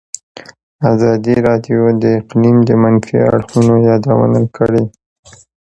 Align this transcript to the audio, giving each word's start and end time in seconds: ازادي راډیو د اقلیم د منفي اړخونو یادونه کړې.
ازادي 0.91 1.35
راډیو 1.47 1.81
د 2.03 2.05
اقلیم 2.19 2.57
د 2.69 2.71
منفي 2.83 3.17
اړخونو 3.29 3.73
یادونه 3.89 4.39
کړې. 4.55 4.83